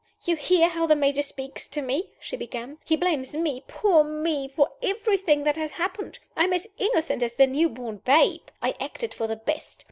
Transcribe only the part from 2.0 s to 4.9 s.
she began. "He blames me poor Me for